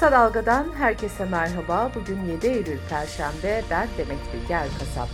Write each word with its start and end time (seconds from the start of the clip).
Kısa 0.00 0.12
Dalga'dan 0.12 0.74
herkese 0.74 1.24
merhaba. 1.24 1.92
Bugün 1.94 2.24
7 2.24 2.46
Eylül 2.46 2.78
Perşembe. 2.90 3.62
Ben 3.70 3.88
Demet 3.98 4.18
Bilge 4.34 4.54
Erkasap. 4.54 5.08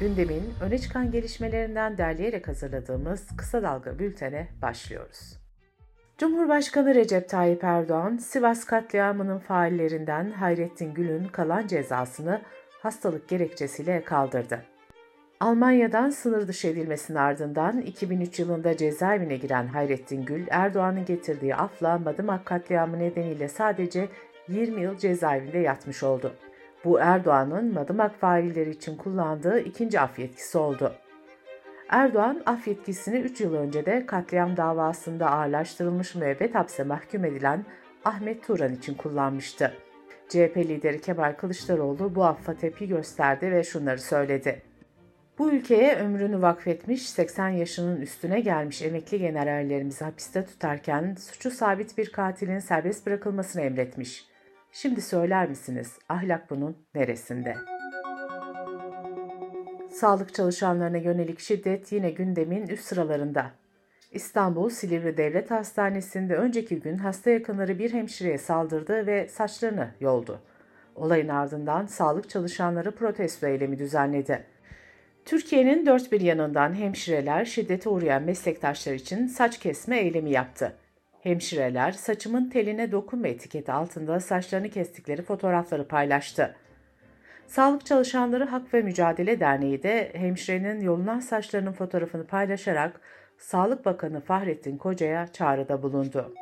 Gündemin 0.00 0.54
öne 0.60 0.78
çıkan 0.78 1.10
gelişmelerinden 1.10 1.98
derleyerek 1.98 2.48
hazırladığımız 2.48 3.26
Kısa 3.36 3.62
Dalga 3.62 3.98
bültene 3.98 4.48
başlıyoruz. 4.62 5.38
Cumhurbaşkanı 6.18 6.94
Recep 6.94 7.28
Tayyip 7.28 7.64
Erdoğan, 7.64 8.16
Sivas 8.16 8.64
katliamının 8.64 9.38
faillerinden 9.38 10.30
Hayrettin 10.30 10.94
Gül'ün 10.94 11.24
kalan 11.24 11.66
cezasını 11.66 12.40
hastalık 12.82 13.28
gerekçesiyle 13.28 14.04
kaldırdı. 14.04 14.62
Almanya'dan 15.42 16.10
sınır 16.10 16.48
dışı 16.48 16.68
edilmesinin 16.68 17.18
ardından 17.18 17.80
2003 17.80 18.38
yılında 18.38 18.76
cezaevine 18.76 19.36
giren 19.36 19.66
Hayrettin 19.66 20.24
Gül, 20.24 20.46
Erdoğan'ın 20.50 21.04
getirdiği 21.04 21.54
afla 21.54 21.98
Madımak 21.98 22.46
katliamı 22.46 22.98
nedeniyle 22.98 23.48
sadece 23.48 24.08
20 24.48 24.82
yıl 24.82 24.96
cezaevinde 24.96 25.58
yatmış 25.58 26.02
oldu. 26.02 26.32
Bu 26.84 27.00
Erdoğan'ın 27.00 27.74
Madımak 27.74 28.20
failleri 28.20 28.70
için 28.70 28.96
kullandığı 28.96 29.60
ikinci 29.60 30.00
af 30.00 30.18
yetkisi 30.18 30.58
oldu. 30.58 30.92
Erdoğan 31.88 32.42
af 32.46 32.68
yetkisini 32.68 33.18
3 33.18 33.40
yıl 33.40 33.54
önce 33.54 33.86
de 33.86 34.06
katliam 34.06 34.56
davasında 34.56 35.30
ağırlaştırılmış 35.30 36.14
müebbet 36.14 36.54
hapse 36.54 36.84
mahkum 36.84 37.24
edilen 37.24 37.64
Ahmet 38.04 38.46
Turan 38.46 38.74
için 38.74 38.94
kullanmıştı. 38.94 39.72
CHP 40.28 40.56
lideri 40.56 41.00
Kemal 41.00 41.32
Kılıçdaroğlu 41.32 42.14
bu 42.14 42.24
affa 42.24 42.54
tepki 42.54 42.88
gösterdi 42.88 43.52
ve 43.52 43.64
şunları 43.64 43.98
söyledi. 43.98 44.71
Bu 45.38 45.52
ülkeye 45.52 45.96
ömrünü 45.96 46.42
vakfetmiş 46.42 47.10
80 47.10 47.48
yaşının 47.48 48.00
üstüne 48.00 48.40
gelmiş 48.40 48.82
emekli 48.82 49.18
generallerimizi 49.18 50.04
hapiste 50.04 50.44
tutarken 50.44 51.14
suçu 51.14 51.50
sabit 51.50 51.98
bir 51.98 52.12
katilin 52.12 52.58
serbest 52.58 53.06
bırakılmasını 53.06 53.62
emretmiş. 53.62 54.26
Şimdi 54.72 55.00
söyler 55.00 55.48
misiniz 55.48 55.98
ahlak 56.08 56.50
bunun 56.50 56.76
neresinde? 56.94 57.56
Sağlık 59.90 60.34
çalışanlarına 60.34 60.96
yönelik 60.96 61.40
şiddet 61.40 61.92
yine 61.92 62.10
gündemin 62.10 62.66
üst 62.66 62.84
sıralarında. 62.84 63.50
İstanbul 64.10 64.70
Silivri 64.70 65.16
Devlet 65.16 65.50
Hastanesi'nde 65.50 66.36
önceki 66.36 66.80
gün 66.80 66.96
hasta 66.96 67.30
yakınları 67.30 67.78
bir 67.78 67.92
hemşireye 67.92 68.38
saldırdı 68.38 69.06
ve 69.06 69.28
saçlarını 69.28 69.88
yoldu. 70.00 70.40
Olayın 70.94 71.28
ardından 71.28 71.86
sağlık 71.86 72.30
çalışanları 72.30 72.90
protesto 72.90 73.46
eylemi 73.46 73.78
düzenledi. 73.78 74.51
Türkiye'nin 75.24 75.86
dört 75.86 76.12
bir 76.12 76.20
yanından 76.20 76.74
hemşireler 76.74 77.44
şiddete 77.44 77.88
uğrayan 77.88 78.22
meslektaşlar 78.22 78.92
için 78.92 79.26
saç 79.26 79.58
kesme 79.58 79.98
eylemi 79.98 80.30
yaptı. 80.30 80.76
Hemşireler 81.20 81.92
saçımın 81.92 82.50
teline 82.50 82.92
dokunma 82.92 83.28
etiketi 83.28 83.72
altında 83.72 84.20
saçlarını 84.20 84.70
kestikleri 84.70 85.22
fotoğrafları 85.22 85.88
paylaştı. 85.88 86.56
Sağlık 87.46 87.86
Çalışanları 87.86 88.44
Hak 88.44 88.74
ve 88.74 88.82
Mücadele 88.82 89.40
Derneği 89.40 89.82
de 89.82 90.12
hemşirenin 90.14 90.80
yolunan 90.80 91.20
saçlarının 91.20 91.72
fotoğrafını 91.72 92.26
paylaşarak 92.26 93.00
Sağlık 93.38 93.84
Bakanı 93.84 94.20
Fahrettin 94.20 94.78
Koca'ya 94.78 95.26
çağrıda 95.26 95.82
bulundu. 95.82 96.34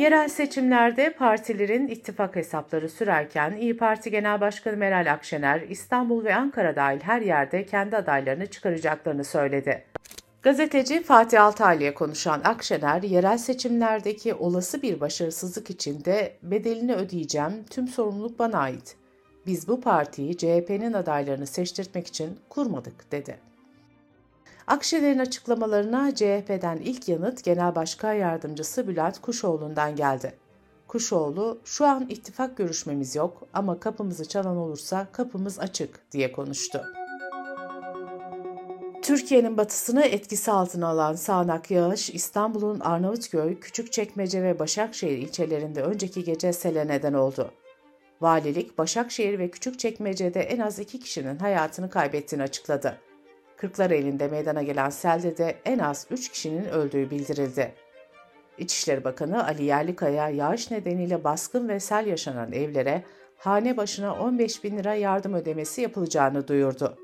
Yerel 0.00 0.28
seçimlerde 0.28 1.12
partilerin 1.12 1.88
ittifak 1.88 2.36
hesapları 2.36 2.88
sürerken 2.88 3.56
İyi 3.56 3.76
Parti 3.76 4.10
Genel 4.10 4.40
Başkanı 4.40 4.76
Meral 4.76 5.12
Akşener, 5.12 5.60
İstanbul 5.60 6.24
ve 6.24 6.34
Ankara 6.34 6.76
dahil 6.76 7.00
her 7.00 7.20
yerde 7.20 7.66
kendi 7.66 7.96
adaylarını 7.96 8.46
çıkaracaklarını 8.46 9.24
söyledi. 9.24 9.84
Gazeteci 10.42 11.02
Fatih 11.02 11.44
Altaylı'ya 11.44 11.94
konuşan 11.94 12.40
Akşener, 12.44 13.02
yerel 13.02 13.38
seçimlerdeki 13.38 14.34
olası 14.34 14.82
bir 14.82 15.00
başarısızlık 15.00 15.70
için 15.70 16.04
de 16.04 16.36
bedelini 16.42 16.94
ödeyeceğim, 16.94 17.64
tüm 17.70 17.88
sorumluluk 17.88 18.38
bana 18.38 18.58
ait. 18.58 18.96
Biz 19.46 19.68
bu 19.68 19.80
partiyi 19.80 20.36
CHP'nin 20.36 20.92
adaylarını 20.92 21.46
seçtirtmek 21.46 22.06
için 22.06 22.38
kurmadık, 22.48 23.12
dedi. 23.12 23.49
Akşener'in 24.70 25.18
açıklamalarına 25.18 26.14
CHP'den 26.14 26.76
ilk 26.76 27.08
yanıt 27.08 27.44
Genel 27.44 27.74
Başkan 27.74 28.12
Yardımcısı 28.12 28.88
Bülent 28.88 29.20
Kuşoğlu'ndan 29.20 29.96
geldi. 29.96 30.32
Kuşoğlu, 30.88 31.58
şu 31.64 31.86
an 31.86 32.06
ittifak 32.08 32.56
görüşmemiz 32.56 33.16
yok 33.16 33.48
ama 33.52 33.80
kapımızı 33.80 34.28
çalan 34.28 34.56
olursa 34.56 35.06
kapımız 35.12 35.58
açık 35.58 36.12
diye 36.12 36.32
konuştu. 36.32 36.84
Türkiye'nin 39.02 39.56
batısını 39.56 40.02
etkisi 40.02 40.50
altına 40.50 40.88
alan 40.88 41.14
sağanak 41.14 41.70
yağış 41.70 42.10
İstanbul'un 42.10 42.80
Arnavutköy, 42.80 43.60
Küçükçekmece 43.60 44.42
ve 44.42 44.58
Başakşehir 44.58 45.18
ilçelerinde 45.18 45.82
önceki 45.82 46.24
gece 46.24 46.52
sele 46.52 46.88
neden 46.88 47.12
oldu. 47.12 47.50
Valilik, 48.20 48.78
Başakşehir 48.78 49.38
ve 49.38 49.50
Küçükçekmece'de 49.50 50.40
en 50.40 50.58
az 50.58 50.78
iki 50.78 51.00
kişinin 51.00 51.38
hayatını 51.38 51.90
kaybettiğini 51.90 52.42
açıkladı. 52.42 53.09
Kırklareli'nde 53.60 54.28
meydana 54.28 54.62
gelen 54.62 54.90
selde 54.90 55.36
de 55.36 55.56
en 55.64 55.78
az 55.78 56.06
3 56.10 56.28
kişinin 56.28 56.64
öldüğü 56.64 57.10
bildirildi. 57.10 57.72
İçişleri 58.58 59.04
Bakanı 59.04 59.46
Ali 59.46 59.64
Yerlikaya 59.64 60.28
yağış 60.28 60.70
nedeniyle 60.70 61.24
baskın 61.24 61.68
ve 61.68 61.80
sel 61.80 62.06
yaşanan 62.06 62.52
evlere 62.52 63.02
hane 63.36 63.76
başına 63.76 64.14
15 64.14 64.64
bin 64.64 64.78
lira 64.78 64.94
yardım 64.94 65.34
ödemesi 65.34 65.80
yapılacağını 65.80 66.48
duyurdu. 66.48 66.98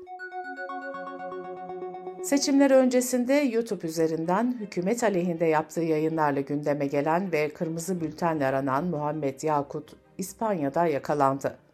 Seçimler 2.23 2.71
öncesinde 2.71 3.33
YouTube 3.33 3.87
üzerinden 3.87 4.57
hükümet 4.59 5.03
aleyhinde 5.03 5.45
yaptığı 5.45 5.81
yayınlarla 5.81 6.41
gündeme 6.41 6.87
gelen 6.87 7.31
ve 7.31 7.49
kırmızı 7.49 8.01
bültenle 8.01 8.45
aranan 8.45 8.85
Muhammed 8.85 9.41
Yakut 9.41 9.95
İspanya'da 10.17 10.87
yakalandı. 10.87 11.66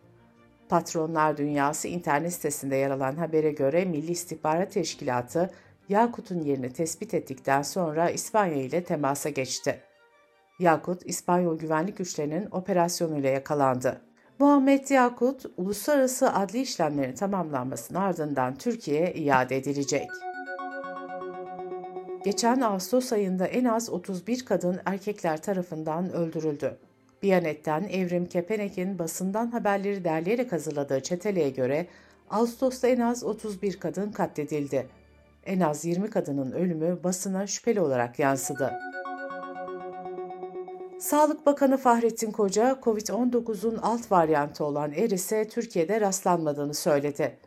Patronlar 0.74 1.38
Dünyası 1.38 1.88
internet 1.88 2.34
sitesinde 2.34 2.76
yer 2.76 2.90
alan 2.92 3.16
habere 3.16 3.52
göre 3.52 3.86
Milli 3.86 4.12
İstihbarat 4.12 4.72
Teşkilatı 4.72 5.50
Yakut'un 5.90 6.40
yerini 6.40 6.74
tespit 6.74 7.14
ettikten 7.14 7.62
sonra 7.62 8.10
İspanya 8.10 8.64
ile 8.64 8.84
temasa 8.84 9.30
geçti. 9.30 9.80
Yakut, 10.60 11.02
İspanyol 11.06 11.60
güvenlik 11.60 11.98
güçlerinin 11.98 12.48
operasyonuyla 12.52 13.30
yakalandı. 13.30 14.02
Muhammed 14.40 14.90
Yakut, 14.90 15.46
uluslararası 15.58 16.34
adli 16.34 16.62
işlemlerin 16.62 17.16
tamamlanmasının 17.16 18.00
ardından 18.00 18.56
Türkiye'ye 18.56 19.14
iade 19.14 19.58
edilecek. 19.58 20.08
Geçen 22.24 22.62
Ağustos 22.62 23.14
ayında 23.14 23.48
en 23.48 23.66
az 23.66 23.90
31 23.90 24.46
kadın 24.46 24.80
erkekler 24.86 25.42
tarafından 25.42 26.14
öldürüldü. 26.14 26.78
Biyanet'ten 27.24 27.84
Evrim 27.84 28.26
Kepenek'in 28.26 29.00
basından 29.00 29.48
haberleri 29.48 30.04
derleyerek 30.04 30.52
hazırladığı 30.52 31.04
çeteleye 31.04 31.50
göre 31.50 31.88
Ağustos'ta 32.30 32.88
en 32.88 33.00
az 33.00 33.24
31 33.24 33.80
kadın 33.80 34.12
katledildi. 34.12 34.88
En 35.46 35.60
az 35.60 35.86
20 35.86 36.10
kadının 36.10 36.52
ölümü 36.52 37.04
basına 37.04 37.48
şüpheli 37.48 37.82
olarak 37.82 38.20
yansıdı. 38.20 38.74
Sağlık 41.00 41.46
Bakanı 41.46 41.78
Fahrettin 41.78 42.32
Koca, 42.32 42.80
COVID-19'un 42.84 43.78
alt 43.78 44.12
varyantı 44.12 44.66
olan 44.66 44.92
Eris'e 44.92 45.48
Türkiye'de 45.48 46.02
rastlanmadığını 46.02 46.74
söyledi. 46.74 47.38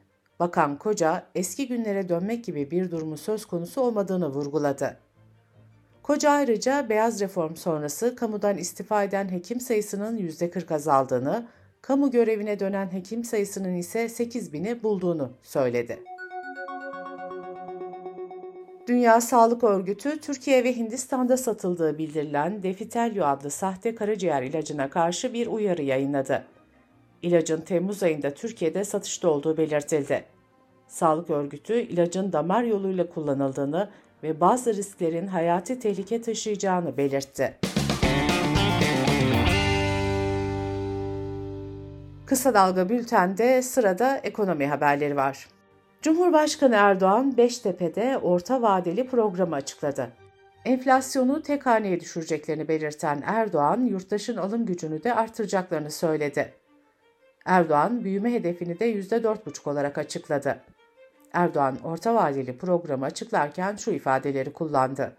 Bakan 0.41 0.78
Koca, 0.78 1.26
eski 1.34 1.69
günlere 1.69 2.08
dönmek 2.08 2.44
gibi 2.44 2.70
bir 2.70 2.91
durumu 2.91 3.16
söz 3.16 3.47
konusu 3.47 3.81
olmadığını 3.81 4.28
vurguladı. 4.28 5.06
Koca 6.06 6.31
ayrıca 6.31 6.89
beyaz 6.89 7.21
reform 7.21 7.56
sonrası 7.56 8.17
kamudan 8.17 8.59
istifa 8.59 9.03
eden 9.03 9.33
hekim 9.33 9.61
sayısının 9.61 10.19
%40 10.19 10.75
azaldığını, 10.75 11.47
kamu 11.83 12.11
görevine 12.11 12.61
dönen 12.61 12.93
hekim 12.93 13.25
sayısının 13.25 13.75
ise 13.75 14.09
8 14.09 14.53
bini 14.53 14.83
bulduğunu 14.83 15.33
söyledi. 15.43 15.99
Dünya 18.89 19.21
Sağlık 19.21 19.65
Örgütü, 19.65 20.21
Türkiye 20.21 20.65
ve 20.65 20.77
Hindistan'da 20.77 21.37
satıldığı 21.37 21.99
bildirilen 21.99 22.62
Defitelio 22.62 23.25
adlı 23.25 23.50
sahte 23.50 23.94
karaciğer 23.94 24.43
ilacına 24.43 24.91
karşı 24.91 25.32
bir 25.32 25.47
uyarı 25.47 25.82
yayınladı. 25.82 26.44
İlacın 27.23 27.61
Temmuz 27.61 28.03
ayında 28.03 28.35
Türkiye'de 28.35 28.85
satışta 28.85 29.29
olduğu 29.29 29.56
belirtildi. 29.56 30.25
Sağlık 30.88 31.31
Örgütü, 31.31 31.81
ilacın 31.81 32.32
damar 32.32 32.62
yoluyla 32.62 33.08
kullanıldığını 33.08 33.91
ve 34.23 34.41
bazı 34.41 34.75
risklerin 34.75 35.27
hayati 35.27 35.79
tehlike 35.79 36.23
taşıyacağını 36.23 36.97
belirtti. 36.97 37.59
Kısa 42.27 42.55
Dalga 42.55 42.89
Bülten'de 42.89 43.63
sırada 43.63 44.17
ekonomi 44.17 44.67
haberleri 44.67 45.17
var. 45.17 45.49
Cumhurbaşkanı 46.03 46.75
Erdoğan 46.75 47.37
Beştepe'de 47.37 48.19
orta 48.19 48.63
vadeli 48.63 49.07
programı 49.07 49.55
açıkladı. 49.55 50.13
Enflasyonu 50.65 51.43
tek 51.43 51.67
haneye 51.67 52.01
düşüreceklerini 52.01 52.69
belirten 52.69 53.23
Erdoğan, 53.27 53.81
yurttaşın 53.81 54.37
alım 54.37 54.67
gücünü 54.67 55.05
de 55.05 55.15
artıracaklarını 55.15 55.91
söyledi. 55.91 56.53
Erdoğan, 57.45 58.05
büyüme 58.05 58.33
hedefini 58.33 58.79
de 58.79 58.93
%4,5 58.93 59.71
olarak 59.71 59.99
açıkladı. 59.99 60.61
Erdoğan 61.32 61.78
orta 61.84 62.14
vadeli 62.14 62.58
programı 62.58 63.05
açıklarken 63.05 63.76
şu 63.76 63.90
ifadeleri 63.90 64.52
kullandı. 64.52 65.17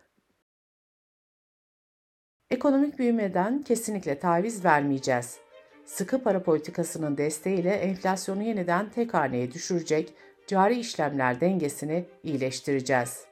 Ekonomik 2.49 2.99
büyümeden 2.99 3.63
kesinlikle 3.63 4.19
taviz 4.19 4.65
vermeyeceğiz. 4.65 5.37
Sıkı 5.85 6.23
para 6.23 6.43
politikasının 6.43 7.17
desteğiyle 7.17 7.71
enflasyonu 7.71 8.43
yeniden 8.43 8.89
tek 8.89 9.13
haneye 9.13 9.51
düşürecek, 9.51 10.13
cari 10.47 10.79
işlemler 10.79 11.41
dengesini 11.41 12.05
iyileştireceğiz. 12.23 13.25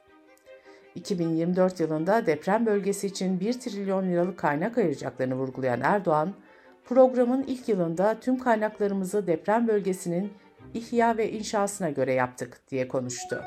2024 0.94 1.80
yılında 1.80 2.26
deprem 2.26 2.66
bölgesi 2.66 3.06
için 3.06 3.40
1 3.40 3.52
trilyon 3.60 4.08
liralık 4.08 4.38
kaynak 4.38 4.78
ayıracaklarını 4.78 5.34
vurgulayan 5.34 5.80
Erdoğan, 5.80 6.34
programın 6.84 7.42
ilk 7.42 7.68
yılında 7.68 8.20
tüm 8.20 8.38
kaynaklarımızı 8.38 9.26
deprem 9.26 9.68
bölgesinin 9.68 10.32
ihya 10.74 11.16
ve 11.16 11.32
inşasına 11.32 11.90
göre 11.90 12.12
yaptık 12.12 12.60
diye 12.70 12.88
konuştu. 12.88 13.42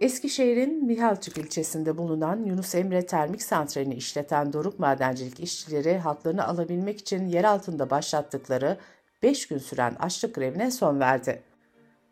Eskişehir'in 0.00 0.86
Mihalçık 0.86 1.38
ilçesinde 1.38 1.98
bulunan 1.98 2.44
Yunus 2.44 2.74
Emre 2.74 3.06
Termik 3.06 3.42
Santrali'ni 3.42 3.94
işleten 3.94 4.52
Doruk 4.52 4.78
Madencilik 4.78 5.40
işçileri 5.40 5.98
haklarını 5.98 6.46
alabilmek 6.46 6.98
için 6.98 7.26
yer 7.28 7.44
altında 7.44 7.90
başlattıkları 7.90 8.76
5 9.22 9.48
gün 9.48 9.58
süren 9.58 9.94
açlık 9.98 10.34
grevine 10.34 10.70
son 10.70 11.00
verdi. 11.00 11.42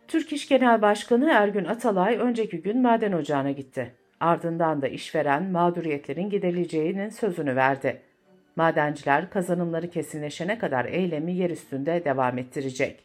Türk 0.08 0.32
İş 0.32 0.48
Genel 0.48 0.82
Başkanı 0.82 1.30
Ergün 1.30 1.64
Atalay 1.64 2.16
önceki 2.16 2.62
gün 2.62 2.82
maden 2.82 3.12
ocağına 3.12 3.50
gitti. 3.50 3.94
Ardından 4.20 4.82
da 4.82 4.88
işveren 4.88 5.50
mağduriyetlerin 5.50 6.30
giderileceğinin 6.30 7.08
sözünü 7.08 7.56
verdi. 7.56 8.02
Madenciler 8.56 9.30
kazanımları 9.30 9.90
kesinleşene 9.90 10.58
kadar 10.58 10.84
eylemi 10.84 11.32
yer 11.32 11.50
üstünde 11.50 12.04
devam 12.04 12.38
ettirecek. 12.38 13.04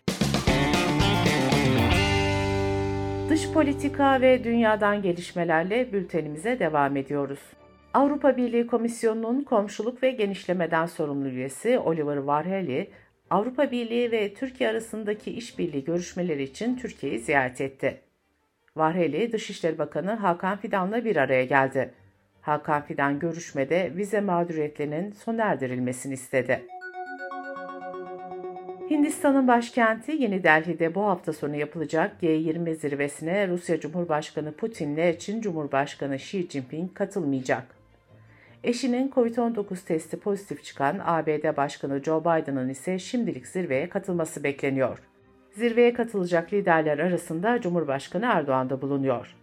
Dış 3.29 3.51
politika 3.51 4.21
ve 4.21 4.43
dünyadan 4.43 5.01
gelişmelerle 5.01 5.93
bültenimize 5.93 6.59
devam 6.59 6.97
ediyoruz. 6.97 7.39
Avrupa 7.93 8.37
Birliği 8.37 8.67
Komisyonu'nun 8.67 9.41
komşuluk 9.41 10.03
ve 10.03 10.11
genişlemeden 10.11 10.85
sorumlu 10.85 11.27
üyesi 11.29 11.79
Oliver 11.79 12.17
Varhelyi, 12.17 12.89
Avrupa 13.29 13.71
Birliği 13.71 14.11
ve 14.11 14.33
Türkiye 14.33 14.69
arasındaki 14.69 15.31
işbirliği 15.31 15.83
görüşmeleri 15.83 16.43
için 16.43 16.75
Türkiye'yi 16.75 17.19
ziyaret 17.19 17.61
etti. 17.61 18.01
Varheli, 18.75 19.31
Dışişleri 19.31 19.77
Bakanı 19.77 20.11
Hakan 20.11 20.57
Fidan'la 20.57 21.05
bir 21.05 21.15
araya 21.15 21.45
geldi. 21.45 21.93
Hakan 22.41 22.81
Fidan 22.81 23.19
görüşmede 23.19 23.91
vize 23.95 24.21
mağduriyetlerinin 24.21 25.11
sona 25.11 25.43
erdirilmesini 25.43 26.13
istedi. 26.13 26.65
Hindistan'ın 28.89 29.47
başkenti 29.47 30.11
Yeni 30.11 30.43
Delhi'de 30.43 30.95
bu 30.95 31.03
hafta 31.03 31.33
sonu 31.33 31.55
yapılacak 31.55 32.11
G20 32.21 32.75
zirvesine 32.75 33.47
Rusya 33.47 33.79
Cumhurbaşkanı 33.79 34.51
Putin 34.51 34.93
ile 34.93 35.19
Çin 35.19 35.41
Cumhurbaşkanı 35.41 36.15
Xi 36.15 36.49
Jinping 36.49 36.93
katılmayacak. 36.93 37.63
Eşinin 38.63 39.09
COVID-19 39.09 39.85
testi 39.85 40.19
pozitif 40.19 40.63
çıkan 40.63 40.99
ABD 41.05 41.57
Başkanı 41.57 42.03
Joe 42.03 42.21
Biden'ın 42.21 42.69
ise 42.69 42.99
şimdilik 42.99 43.47
zirveye 43.47 43.89
katılması 43.89 44.43
bekleniyor. 44.43 44.99
Zirveye 45.51 45.93
katılacak 45.93 46.53
liderler 46.53 46.99
arasında 46.99 47.61
Cumhurbaşkanı 47.61 48.25
Erdoğan 48.25 48.69
da 48.69 48.81
bulunuyor. 48.81 49.35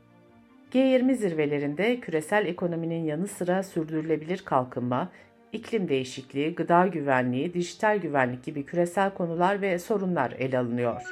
G20 0.76 1.14
zirvelerinde 1.14 2.00
küresel 2.00 2.46
ekonominin 2.46 3.04
yanı 3.04 3.28
sıra 3.28 3.62
sürdürülebilir 3.62 4.38
kalkınma, 4.44 5.12
iklim 5.52 5.88
değişikliği, 5.88 6.54
gıda 6.54 6.86
güvenliği, 6.86 7.54
dijital 7.54 7.98
güvenlik 7.98 8.44
gibi 8.44 8.66
küresel 8.66 9.14
konular 9.14 9.60
ve 9.60 9.78
sorunlar 9.78 10.32
ele 10.32 10.58
alınıyor. 10.58 11.02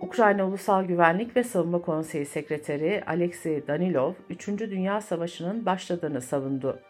Ukrayna 0.00 0.46
Ulusal 0.46 0.84
Güvenlik 0.84 1.36
ve 1.36 1.44
Savunma 1.44 1.82
Konseyi 1.82 2.26
Sekreteri 2.26 3.02
Alexey 3.06 3.66
Danilov, 3.66 4.12
3. 4.30 4.48
Dünya 4.48 5.00
Savaşı'nın 5.00 5.66
başladığını 5.66 6.20
savundu. 6.20 6.80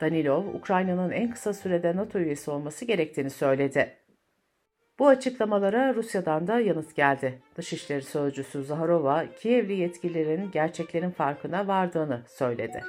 Danilov, 0.00 0.46
Ukrayna'nın 0.54 1.10
en 1.10 1.30
kısa 1.30 1.54
sürede 1.54 1.96
NATO 1.96 2.18
üyesi 2.18 2.50
olması 2.50 2.84
gerektiğini 2.84 3.30
söyledi. 3.30 3.99
Bu 5.00 5.08
açıklamalara 5.08 5.94
Rusya'dan 5.94 6.46
da 6.46 6.60
yanıt 6.60 6.96
geldi. 6.96 7.38
Dışişleri 7.56 8.02
Sözcüsü 8.02 8.62
Zaharova, 8.62 9.24
Kievli 9.38 9.72
yetkililerin 9.72 10.50
gerçeklerin 10.50 11.10
farkına 11.10 11.66
vardığını 11.66 12.22
söyledi. 12.28 12.84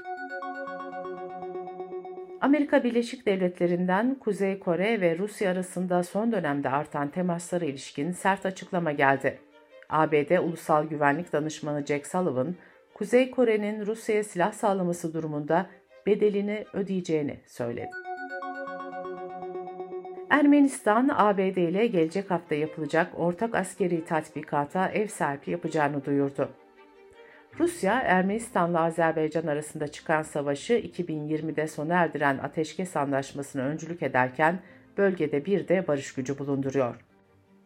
Amerika 2.41 2.83
Birleşik 2.83 3.25
Devletleri'nden 3.25 4.15
Kuzey 4.15 4.59
Kore 4.59 5.01
ve 5.01 5.17
Rusya 5.17 5.51
arasında 5.51 6.03
son 6.03 6.31
dönemde 6.31 6.69
artan 6.69 7.07
temaslara 7.07 7.65
ilişkin 7.65 8.11
sert 8.11 8.45
açıklama 8.45 8.91
geldi. 8.91 9.39
ABD 9.89 10.37
Ulusal 10.37 10.83
Güvenlik 10.83 11.33
Danışmanı 11.33 11.85
Jack 11.85 12.07
Sullivan, 12.07 12.55
Kuzey 12.93 13.31
Kore'nin 13.31 13.85
Rusya'ya 13.85 14.23
silah 14.23 14.51
sağlaması 14.51 15.13
durumunda 15.13 15.65
bedelini 16.05 16.65
ödeyeceğini 16.73 17.39
söyledi. 17.47 18.00
Ermenistan, 20.31 21.09
ABD 21.15 21.57
ile 21.57 21.87
gelecek 21.87 22.31
hafta 22.31 22.55
yapılacak 22.55 23.19
ortak 23.19 23.55
askeri 23.55 24.05
tatbikata 24.05 24.89
ev 24.89 25.07
sahipliği 25.07 25.51
yapacağını 25.51 26.05
duyurdu. 26.05 26.49
Rusya, 27.59 27.99
Ermenistan'la 27.99 28.81
Azerbaycan 28.81 29.47
arasında 29.47 29.87
çıkan 29.87 30.21
savaşı 30.21 30.73
2020'de 30.73 31.67
sona 31.67 31.93
erdiren 31.93 32.37
ateşkes 32.37 32.97
anlaşmasına 32.97 33.61
öncülük 33.61 34.03
ederken 34.03 34.59
bölgede 34.97 35.45
bir 35.45 35.67
de 35.67 35.87
barış 35.87 36.13
gücü 36.13 36.39
bulunduruyor. 36.39 36.95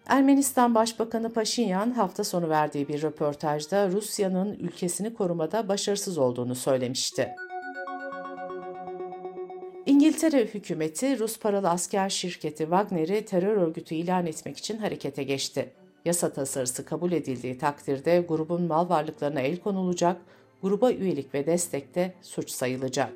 Ermenistan 0.08 0.76
Başbakanı 0.76 1.34
Paşinyan 1.34 1.92
hafta 1.92 2.24
sonu 2.24 2.50
verdiği 2.50 2.88
bir 2.88 3.02
röportajda 3.02 3.90
Rusya'nın 3.90 4.54
ülkesini 4.54 5.14
korumada 5.14 5.68
başarısız 5.68 6.18
olduğunu 6.18 6.56
söylemişti. 6.56 7.36
İngiltere 10.16 10.46
hükümeti 10.46 11.20
Rus 11.20 11.40
paralı 11.40 11.70
asker 11.70 12.10
şirketi 12.10 12.64
Wagner'i 12.64 13.26
terör 13.26 13.58
örgütü 13.58 13.96
ilan 13.96 14.26
etmek 14.26 14.58
için 14.58 14.78
harekete 14.78 15.24
geçti. 15.24 15.74
Yasa 16.06 16.34
tasarısı 16.34 16.86
kabul 16.86 17.12
edildiği 17.12 17.58
takdirde 17.58 18.26
grubun 18.28 18.62
mal 18.62 18.90
varlıklarına 18.90 19.40
el 19.40 19.58
konulacak, 19.58 20.22
gruba 20.62 20.92
üyelik 20.92 21.34
ve 21.34 21.46
destek 21.46 21.96
de 21.96 22.14
suç 22.22 22.50
sayılacak. 22.50 23.14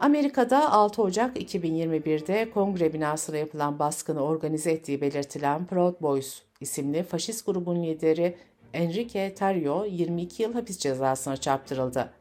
Amerika'da 0.00 0.72
6 0.72 1.02
Ocak 1.02 1.36
2021'de 1.36 2.50
kongre 2.50 2.92
binasına 2.92 3.36
yapılan 3.36 3.78
baskını 3.78 4.20
organize 4.20 4.70
ettiği 4.70 5.00
belirtilen 5.00 5.66
Proud 5.66 6.00
Boys 6.00 6.42
isimli 6.60 7.02
faşist 7.02 7.46
grubun 7.46 7.82
lideri 7.82 8.36
Enrique 8.74 9.34
Tarrio 9.34 9.84
22 9.84 10.42
yıl 10.42 10.54
hapis 10.54 10.78
cezasına 10.78 11.36
çarptırıldı. 11.36 12.19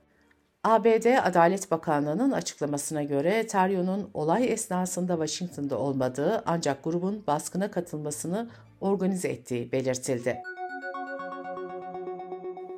ABD 0.63 1.05
Adalet 1.23 1.71
Bakanlığı'nın 1.71 2.31
açıklamasına 2.31 3.03
göre 3.03 3.47
Tarrio'nun 3.47 4.09
olay 4.13 4.53
esnasında 4.53 5.13
Washington'da 5.13 5.77
olmadığı 5.77 6.43
ancak 6.45 6.83
grubun 6.83 7.23
baskına 7.27 7.71
katılmasını 7.71 8.49
organize 8.81 9.27
ettiği 9.27 9.71
belirtildi. 9.71 10.41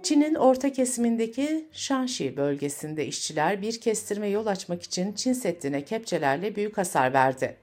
Çin'in 0.04 0.36
orta 0.36 0.72
kesimindeki 0.72 1.70
Shanxi 1.72 2.38
bölgesinde 2.38 3.06
işçiler 3.06 3.62
bir 3.62 3.82
kestirme 3.82 4.28
yol 4.28 4.46
açmak 4.46 4.84
için 4.84 5.14
Çin 5.14 5.34
Seddi'ne 5.34 5.86
kepçelerle 5.86 6.56
büyük 6.56 6.78
hasar 6.78 7.14
verdi. 7.14 7.58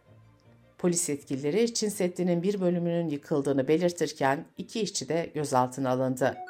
Polis 0.79 1.09
yetkilileri 1.09 1.75
Çin 1.75 1.89
Seddi'nin 1.89 2.43
bir 2.43 2.61
bölümünün 2.61 3.09
yıkıldığını 3.09 3.69
belirtirken 3.69 4.45
iki 4.57 4.81
işçi 4.81 5.09
de 5.09 5.31
gözaltına 5.35 5.91
alındı. 5.91 6.48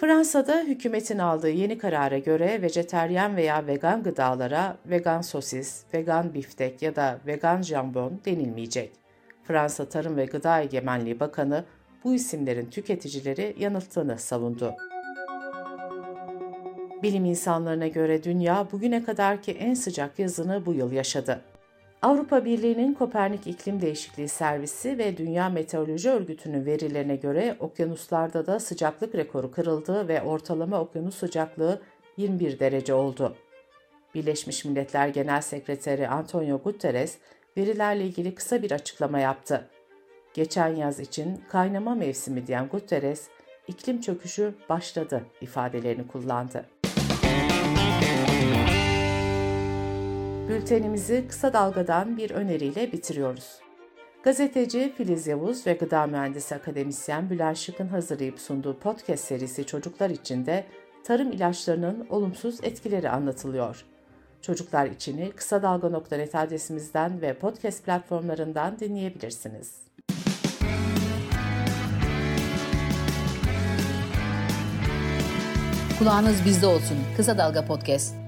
Fransa'da 0.00 0.60
hükümetin 0.60 1.18
aldığı 1.18 1.50
yeni 1.50 1.78
karara 1.78 2.18
göre 2.18 2.62
vejeteryan 2.62 3.36
veya 3.36 3.66
vegan 3.66 4.02
gıdalara 4.02 4.76
vegan 4.86 5.20
sosis, 5.20 5.82
vegan 5.94 6.34
biftek 6.34 6.82
ya 6.82 6.96
da 6.96 7.18
vegan 7.26 7.62
jambon 7.62 8.20
denilmeyecek. 8.24 8.92
Fransa 9.44 9.88
Tarım 9.88 10.16
ve 10.16 10.24
Gıda 10.24 10.60
Egemenliği 10.60 11.20
Bakanı 11.20 11.64
bu 12.04 12.14
isimlerin 12.14 12.70
tüketicileri 12.70 13.56
yanılttığını 13.58 14.18
savundu. 14.18 14.74
Bilim 17.02 17.24
insanlarına 17.24 17.88
göre 17.88 18.22
dünya 18.22 18.68
bugüne 18.72 19.04
kadarki 19.04 19.52
en 19.52 19.74
sıcak 19.74 20.18
yazını 20.18 20.66
bu 20.66 20.74
yıl 20.74 20.92
yaşadı. 20.92 21.40
Avrupa 22.06 22.44
Birliği'nin 22.44 22.94
Kopernik 22.94 23.46
İklim 23.46 23.80
Değişikliği 23.80 24.28
Servisi 24.28 24.98
ve 24.98 25.16
Dünya 25.16 25.48
Meteoroloji 25.48 26.10
Örgütü'nün 26.10 26.66
verilerine 26.66 27.16
göre 27.16 27.56
okyanuslarda 27.60 28.46
da 28.46 28.60
sıcaklık 28.60 29.14
rekoru 29.14 29.50
kırıldı 29.50 30.08
ve 30.08 30.22
ortalama 30.22 30.80
okyanus 30.80 31.16
sıcaklığı 31.16 31.82
21 32.16 32.58
derece 32.58 32.94
oldu. 32.94 33.36
Birleşmiş 34.14 34.64
Milletler 34.64 35.08
Genel 35.08 35.40
Sekreteri 35.40 36.08
Antonio 36.08 36.58
Guterres 36.58 37.18
verilerle 37.56 38.04
ilgili 38.04 38.34
kısa 38.34 38.62
bir 38.62 38.70
açıklama 38.70 39.18
yaptı. 39.18 39.68
Geçen 40.34 40.68
yaz 40.68 41.00
için 41.00 41.40
kaynama 41.48 41.94
mevsimi 41.94 42.46
diyen 42.46 42.68
Guterres, 42.68 43.28
iklim 43.68 44.00
çöküşü 44.00 44.54
başladı 44.68 45.26
ifadelerini 45.40 46.06
kullandı. 46.06 46.66
Bültenimizi 50.48 51.24
kısa 51.28 51.52
dalgadan 51.52 52.16
bir 52.16 52.30
öneriyle 52.30 52.92
bitiriyoruz. 52.92 53.60
Gazeteci 54.22 54.92
Filiz 54.96 55.26
Yavuz 55.26 55.66
ve 55.66 55.72
gıda 55.72 56.06
mühendisi 56.06 56.54
akademisyen 56.54 57.30
Bülent 57.30 57.56
Şık'ın 57.56 57.88
hazırlayıp 57.88 58.40
sunduğu 58.40 58.78
podcast 58.78 59.24
serisi 59.24 59.66
Çocuklar 59.66 60.10
için 60.10 60.46
de 60.46 60.64
tarım 61.04 61.32
ilaçlarının 61.32 62.06
olumsuz 62.10 62.64
etkileri 62.64 63.10
anlatılıyor. 63.10 63.84
Çocuklar 64.42 64.86
içini 64.86 65.30
kısa 65.30 65.62
dalga.net 65.62 66.34
adresimizden 66.34 67.20
ve 67.20 67.34
podcast 67.34 67.84
platformlarından 67.84 68.78
dinleyebilirsiniz. 68.78 69.74
Kulağınız 75.98 76.44
bizde 76.44 76.66
olsun. 76.66 76.96
Kısa 77.16 77.38
Dalga 77.38 77.64
Podcast. 77.64 78.25